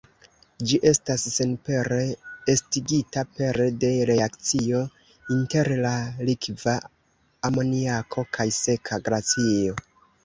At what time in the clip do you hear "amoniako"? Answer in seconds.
7.51-8.25